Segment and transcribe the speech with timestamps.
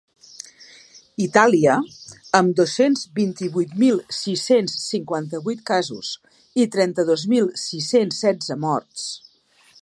[1.25, 1.75] Itàlia,
[2.39, 6.11] amb dos-cents vint-i-vuit mil sis-cents cinquanta-vuit casos
[6.65, 9.07] i trenta-dos mil sis-cents setze morts.